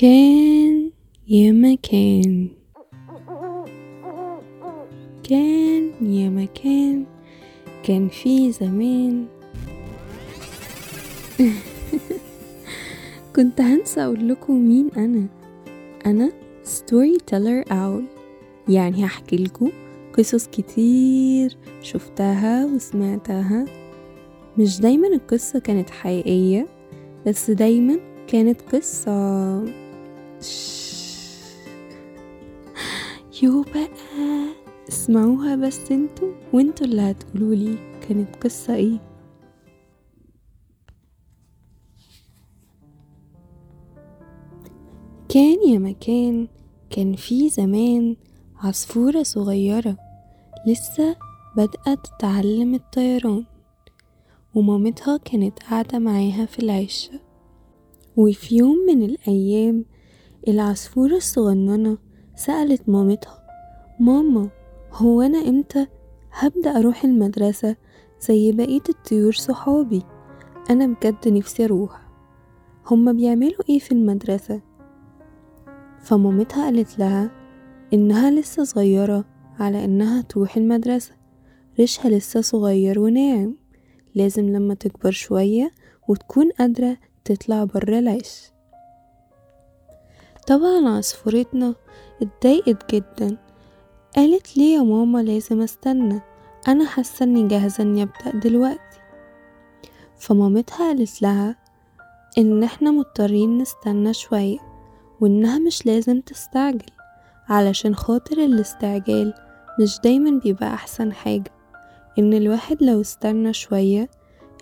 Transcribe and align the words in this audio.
كان 0.00 0.90
يا 1.28 1.52
مكان 1.52 2.48
كان 5.22 5.90
يا 6.00 6.28
مكان 6.28 7.04
كان 7.82 8.08
في 8.08 8.52
زمان 8.52 9.26
كنت 13.36 13.60
هنسى 13.60 14.00
أقول 14.00 14.28
لكم 14.28 14.68
مين 14.68 14.90
أنا. 14.96 15.26
أنا 16.06 16.32
ستوري 16.62 17.18
تيلر 17.26 17.64
أول 17.72 18.04
يعني 18.68 19.04
هحكي 19.04 19.36
لكم 19.36 19.70
قصص 20.18 20.46
كتير 20.46 21.56
شفتها 21.82 22.66
وسمعتها. 22.66 23.64
مش 24.58 24.80
دايما 24.80 25.08
القصة 25.08 25.58
كانت 25.58 25.90
حقيقية 25.90 26.66
بس 27.26 27.50
دايما 27.50 27.98
كانت 28.28 28.60
قصة. 28.60 29.79
يو 33.42 33.62
بقى 33.62 33.88
اسمعوها 34.88 35.56
بس 35.56 35.90
أنتوا 35.92 36.28
وانتوا 36.52 36.86
اللي 36.86 37.02
هتقولولي 37.02 37.78
كانت 38.08 38.36
قصة 38.36 38.74
إيه. 38.74 38.98
كان 45.28 45.68
يا 45.68 45.78
مكان 45.78 46.48
كان 46.90 47.14
في 47.16 47.48
زمان 47.48 48.16
عصفورة 48.56 49.22
صغيرة 49.22 49.96
لسه 50.66 51.16
بادئة 51.56 51.94
تتعلم 51.94 52.74
الطيران 52.74 53.44
ومامتها 54.54 55.16
كانت 55.16 55.58
قاعدة 55.62 55.98
معاها 55.98 56.46
في 56.46 56.58
العشة 56.58 57.20
وفي 58.16 58.56
يوم 58.56 58.76
من 58.88 59.02
الأيام 59.02 59.84
العصفورة 60.48 61.16
الصغننة 61.16 61.98
سألت 62.36 62.88
مامتها 62.88 63.42
ماما 64.00 64.48
هو 64.92 65.22
أنا 65.22 65.38
إمتى؟ 65.38 65.86
هبدأ 66.32 66.78
أروح 66.78 67.04
المدرسة 67.04 67.76
زي 68.20 68.52
بقية 68.52 68.82
الطيور 68.88 69.32
صحابي. 69.32 70.02
أنا 70.70 70.86
بجد 70.86 71.28
نفسي 71.28 71.64
أروح. 71.64 72.08
هما 72.90 73.12
بيعملوا 73.12 73.62
إيه 73.68 73.78
في 73.78 73.92
المدرسة؟ 73.92 74.60
فمامتها 76.00 76.64
قالت 76.64 76.98
لها 76.98 77.30
إنها 77.92 78.30
لسه 78.30 78.64
صغيرة 78.64 79.24
على 79.58 79.84
إنها 79.84 80.22
تروح 80.22 80.56
المدرسة. 80.56 81.12
ريشها 81.78 82.08
لسه 82.08 82.40
صغير 82.40 83.00
وناعم. 83.00 83.56
لازم 84.14 84.48
لما 84.48 84.74
تكبر 84.74 85.10
شوية 85.10 85.70
وتكون 86.08 86.50
قادرة 86.50 86.96
تطلع 87.24 87.64
برا 87.64 87.98
العش 87.98 88.50
طبعا 90.50 90.88
عصفورتنا 90.88 91.74
اتضايقت 92.22 92.94
جدا. 92.94 93.36
قالت 94.16 94.56
ليه 94.56 94.76
يا 94.76 94.82
ماما 94.82 95.18
لازم 95.22 95.60
استنى؟ 95.62 96.20
أنا 96.68 96.86
حاسة 96.86 97.24
إني 97.24 97.48
جاهزة 97.48 97.82
إني 97.84 98.02
أبدأ 98.02 98.38
دلوقتي. 98.38 98.98
فمامتها 100.18 100.76
قالت 100.88 101.22
لها 101.22 101.56
إن 102.38 102.62
إحنا 102.62 102.90
مضطرين 102.90 103.58
نستنى 103.58 104.14
شوية 104.14 104.58
وإنها 105.20 105.58
مش 105.58 105.86
لازم 105.86 106.20
تستعجل 106.20 106.90
علشان 107.48 107.94
خاطر 107.94 108.38
الاستعجال 108.38 109.34
مش 109.80 110.00
دايما 110.04 110.40
بيبقى 110.40 110.74
أحسن 110.74 111.12
حاجة. 111.12 111.52
إن 112.18 112.34
الواحد 112.34 112.82
لو 112.82 113.00
استنى 113.00 113.52
شوية 113.52 114.10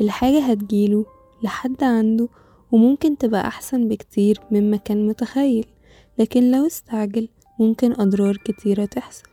الحاجة 0.00 0.40
هتجيله 0.40 1.06
لحد 1.42 1.84
عنده 1.84 2.28
وممكن 2.72 3.18
تبقى 3.18 3.40
أحسن 3.46 3.88
بكتير 3.88 4.40
مما 4.50 4.76
كان 4.76 5.06
متخيل. 5.08 5.66
لكن 6.18 6.50
لو 6.50 6.66
استعجل 6.66 7.28
ممكن 7.60 7.92
أضرار 7.92 8.36
كتيرة 8.36 8.84
تحصل. 8.84 9.28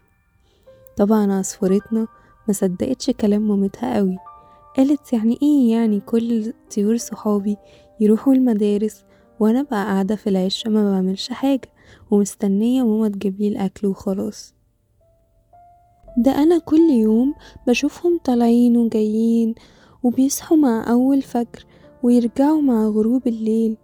طبعا 0.98 1.34
عصفورتنا 1.34 2.08
ما 2.48 2.54
صدقتش 2.54 3.10
كلام 3.10 3.48
مامتها 3.48 3.96
قوي. 3.98 4.18
قالت 4.78 5.14
يعني 5.14 5.40
إيه 5.42 5.72
يعني 5.72 6.00
كل 6.00 6.48
الطيور 6.48 6.98
صحابي 6.98 7.58
يروحوا 8.00 8.34
المدارس 8.34 9.04
وأنا 9.40 9.62
بقى 9.62 9.86
قاعدة 9.86 10.16
في 10.16 10.30
العشة 10.30 10.70
ما 10.70 10.92
بعملش 10.92 11.30
حاجة 11.30 11.70
ومستنية 12.12 12.84
ماما 12.84 13.08
تجيبلي 13.10 13.48
الأكل 13.48 13.88
وخلاص. 13.88 14.54
ده 16.18 16.32
أنا 16.44 16.58
كل 16.60 16.90
يوم 16.90 17.34
بشوفهم 17.68 18.20
طالعين 18.24 18.78
وجايين 18.78 19.56
وبيصحوا 20.04 20.58
مع 20.58 20.86
أول 20.92 21.22
فجر 21.22 21.66
ويرجعوا 22.04 22.62
مع 22.62 22.86
غروب 22.88 23.28
الليل. 23.28 23.78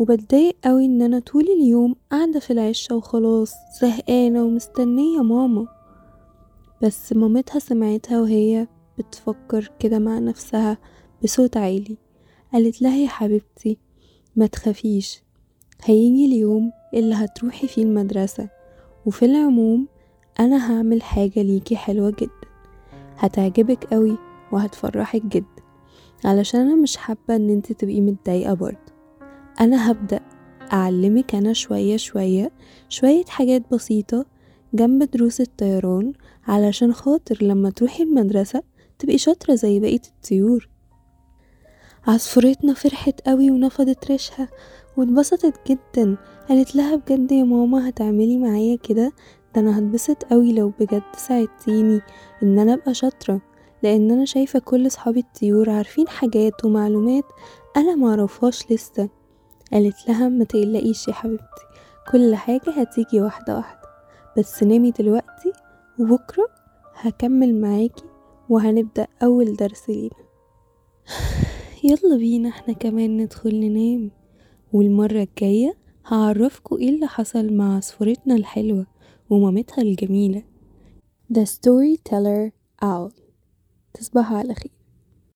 وبتضايق 0.00 0.56
قوي 0.64 0.84
إن 0.84 1.02
أنا 1.02 1.18
طول 1.18 1.42
اليوم 1.42 1.94
قاعدة 2.10 2.40
في 2.40 2.52
العشة 2.52 2.96
وخلاص 2.96 3.52
زهقانة 3.80 4.44
ومستنية 4.44 5.22
ماما. 5.22 5.66
بس 6.82 7.12
مامتها 7.12 7.58
سمعتها 7.58 8.20
وهي 8.20 8.66
بتفكر 8.98 9.72
كده 9.78 9.98
مع 9.98 10.18
نفسها 10.18 10.78
بصوت 11.24 11.56
عالي. 11.56 11.96
قالت 12.52 12.82
لها 12.82 12.96
يا 12.96 13.08
حبيبتي 13.08 13.78
ما 14.36 14.46
تخافيش 14.46 15.22
هيجي 15.84 16.26
اليوم 16.26 16.72
اللي 16.94 17.14
هتروحي 17.14 17.66
فيه 17.68 17.82
المدرسة. 17.82 18.48
وفي 19.06 19.24
العموم 19.24 19.88
أنا 20.40 20.72
هعمل 20.72 21.02
حاجة 21.02 21.42
ليكي 21.42 21.76
حلوة 21.76 22.10
جدا. 22.10 22.48
هتعجبك 23.16 23.84
قوي 23.84 24.18
وهتفرحك 24.52 25.26
جدا. 25.26 25.62
علشان 26.24 26.60
أنا 26.60 26.74
مش 26.74 26.96
حابة 26.96 27.36
إن 27.36 27.50
انت 27.50 27.72
تبقي 27.72 28.00
متضايقة 28.00 28.54
برضه. 28.54 28.89
أنا 29.60 29.90
هبدأ 29.90 30.20
أعلمك 30.72 31.34
أنا 31.34 31.52
شوية 31.52 31.96
شوية 31.96 32.52
شوية 32.88 33.24
حاجات 33.24 33.62
بسيطة 33.72 34.26
جنب 34.74 35.02
دروس 35.02 35.40
الطيران 35.40 36.12
علشان 36.46 36.92
خاطر 36.92 37.38
لما 37.44 37.70
تروحي 37.70 38.02
المدرسة 38.02 38.62
تبقي 38.98 39.18
شاطرة 39.18 39.54
زي 39.54 39.80
بقية 39.80 40.00
الطيور. 40.16 40.68
عصفورتنا 42.06 42.74
فرحت 42.74 43.20
قوي 43.28 43.50
ونفضت 43.50 44.10
ريشها 44.10 44.48
واتبسطت 44.96 45.54
جدا. 45.70 46.16
قالت 46.48 46.76
لها 46.76 46.96
بجد 46.96 47.32
يا 47.32 47.44
ماما 47.44 47.88
هتعملي 47.88 48.38
معايا 48.38 48.76
كده؟ 48.76 49.12
ده 49.54 49.60
أنا 49.60 49.78
هتبسط 49.78 50.24
قوي 50.24 50.52
لو 50.52 50.72
بجد 50.80 51.02
ساعدتيني 51.16 52.00
إن 52.42 52.58
أنا 52.58 52.74
أبقى 52.74 52.94
شاطرة 52.94 53.40
لأن 53.82 54.10
أنا 54.10 54.24
شايفة 54.24 54.58
كل 54.58 54.90
صحابي 54.90 55.20
الطيور 55.20 55.70
عارفين 55.70 56.08
حاجات 56.08 56.64
ومعلومات 56.64 57.24
أنا 57.76 57.94
معرفهاش 57.94 58.72
لسه. 58.72 59.19
قالت 59.72 60.08
لها 60.08 60.28
ما 60.28 60.44
تقلقيش 60.44 61.08
يا 61.08 61.12
حبيبتي 61.12 61.64
كل 62.12 62.34
حاجة 62.34 62.70
هتيجي 62.70 63.20
واحدة 63.20 63.56
واحدة 63.56 63.80
بس 64.38 64.62
نامي 64.62 64.90
دلوقتي 64.90 65.52
وبكرة 65.98 66.48
هكمل 66.94 67.60
معاكي 67.60 68.04
وهنبدأ 68.48 69.06
أول 69.22 69.56
درس 69.56 69.90
لينا. 69.90 70.10
يلا 71.84 72.16
بينا 72.16 72.48
إحنا 72.48 72.74
كمان 72.74 73.16
ندخل 73.16 73.60
ننام 73.60 74.10
والمرة 74.72 75.22
الجاية 75.22 75.76
هعرفكوا 76.06 76.78
إيه 76.78 76.88
اللي 76.88 77.06
حصل 77.06 77.52
مع 77.52 77.76
عصفورتنا 77.76 78.34
الحلوة 78.34 78.86
ومامتها 79.30 79.82
الجميلة. 79.82 80.42
The 81.34 81.44
Storyteller 81.46 82.50
Owl. 82.84 83.12
تصبحوا 83.94 84.36
على 84.36 84.54
خير. 84.54 84.79